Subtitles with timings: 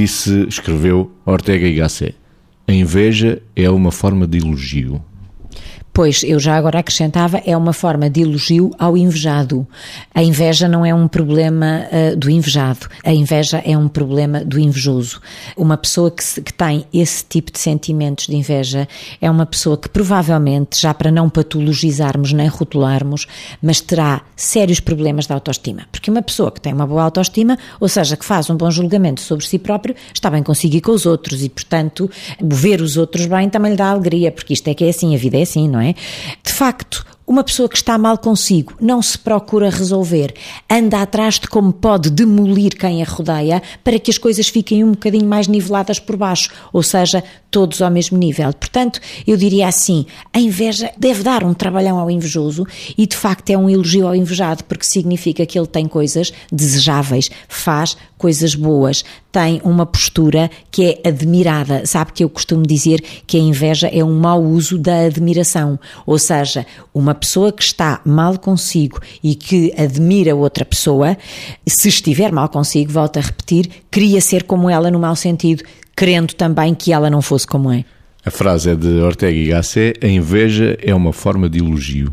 [0.00, 2.14] Disse, escreveu Ortega y Gasset,
[2.68, 5.04] a inveja é uma forma de elogio.
[5.98, 9.66] Pois, eu já agora acrescentava, é uma forma de elogio ao invejado.
[10.14, 14.60] A inveja não é um problema uh, do invejado, a inveja é um problema do
[14.60, 15.20] invejoso.
[15.56, 18.86] Uma pessoa que, se, que tem esse tipo de sentimentos de inveja
[19.20, 23.26] é uma pessoa que provavelmente, já para não patologizarmos nem rotularmos,
[23.60, 25.82] mas terá sérios problemas de autoestima.
[25.90, 29.20] Porque uma pessoa que tem uma boa autoestima, ou seja, que faz um bom julgamento
[29.20, 32.08] sobre si próprio, está bem consigo e com os outros e, portanto,
[32.40, 35.18] ver os outros bem também lhe dá alegria, porque isto é que é assim, a
[35.18, 35.87] vida é assim, não é?
[36.44, 40.32] De facto, uma pessoa que está mal consigo não se procura resolver,
[40.68, 44.92] anda atrás de como pode demolir quem a rodeia para que as coisas fiquem um
[44.92, 48.50] bocadinho mais niveladas por baixo, ou seja, todos ao mesmo nível.
[48.54, 53.50] Portanto, eu diria assim: a inveja deve dar um trabalhão ao invejoso e de facto
[53.50, 59.04] é um elogio ao invejado, porque significa que ele tem coisas desejáveis, faz coisas boas,
[59.30, 61.84] tem uma postura que é admirada.
[61.86, 66.18] Sabe que eu costumo dizer que a inveja é um mau uso da admiração, ou
[66.18, 71.16] seja, uma pessoa que está mal consigo e que admira outra pessoa,
[71.66, 75.62] se estiver mal consigo, volto a repetir, queria ser como ela no mau sentido,
[75.96, 77.84] querendo também que ela não fosse como é.
[78.24, 82.12] A frase é de Ortega y Gasset: a inveja é uma forma de elogio.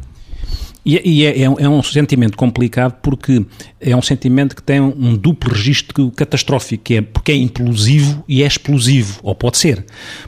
[0.86, 3.44] E, e é, é, um, é, um sentimento complicado porque
[3.82, 8.44] é um sentimento que tem um duplo registro catastrófico, que é porque é implosivo e
[8.44, 9.84] é explosivo, ou pode ser.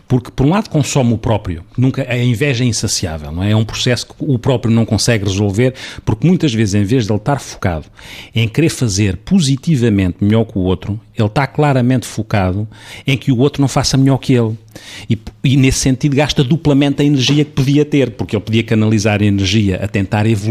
[0.07, 3.51] Porque, por um lado, consome o próprio, nunca a inveja é insaciável, não é?
[3.51, 7.11] É um processo que o próprio não consegue resolver, porque muitas vezes, em vez de
[7.11, 7.85] ele estar focado
[8.33, 12.67] em querer fazer positivamente melhor que o outro, ele está claramente focado
[13.05, 14.55] em que o outro não faça melhor que ele.
[15.09, 19.21] E, e, nesse sentido gasta duplamente a energia que podia ter, porque ele podia canalizar
[19.21, 20.46] a energia a tentar evoluir,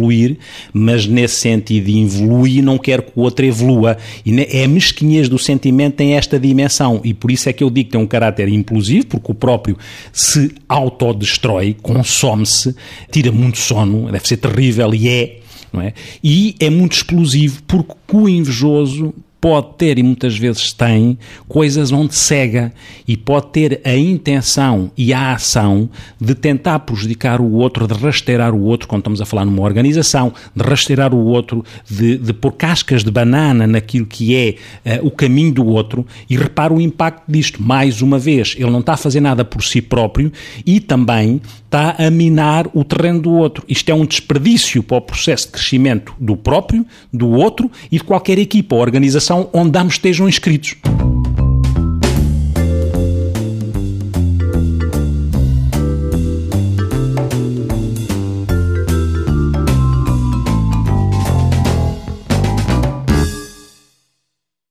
[0.72, 3.96] mas nesse sentido de evoluir não quer que o outro evolua.
[4.24, 7.70] E é a mesquinhez do sentimento tem esta dimensão e por isso é que eu
[7.70, 9.76] digo que tem um caráter implosivo, porque o próprio
[10.12, 12.74] se autodestrói, consome-se,
[13.10, 15.36] tira muito sono, deve ser terrível e é.
[15.78, 15.92] É?
[16.24, 22.14] E é muito explosivo porque o invejoso pode ter, e muitas vezes tem, coisas onde
[22.14, 22.72] cega
[23.06, 25.88] e pode ter a intenção e a ação
[26.20, 30.32] de tentar prejudicar o outro, de rasteirar o outro, quando estamos a falar numa organização,
[30.54, 35.10] de rasteirar o outro, de, de pôr cascas de banana naquilo que é uh, o
[35.10, 37.62] caminho do outro e repara o impacto disto.
[37.62, 40.32] Mais uma vez, ele não está a fazer nada por si próprio
[40.64, 43.64] e também está a minar o terreno do outro.
[43.68, 48.04] Isto é um desperdício para o processo de crescimento do próprio, do outro e de
[48.04, 50.76] qualquer equipa ou organização onde ambos estejam inscritos.